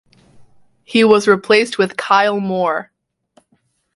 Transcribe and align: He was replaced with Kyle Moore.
He 0.83 1.03
was 1.03 1.27
replaced 1.27 1.77
with 1.77 1.95
Kyle 1.95 2.39
Moore. 2.39 2.89